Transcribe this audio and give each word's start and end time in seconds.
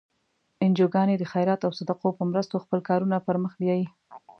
انجوګانې 0.65 1.15
د 1.17 1.23
خیرات 1.31 1.61
او 1.63 1.71
صدقو 1.79 2.09
په 2.17 2.23
مرستو 2.31 2.63
خپل 2.63 2.79
کارونه 2.89 3.15
پر 3.25 3.35
مخ 3.43 3.51
بیایي. 3.61 3.85